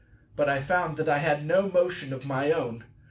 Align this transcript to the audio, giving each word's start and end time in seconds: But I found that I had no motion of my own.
But 0.35 0.49
I 0.49 0.61
found 0.61 0.97
that 0.97 1.07
I 1.07 1.19
had 1.19 1.45
no 1.45 1.69
motion 1.69 2.11
of 2.11 2.25
my 2.25 2.51
own. 2.51 2.85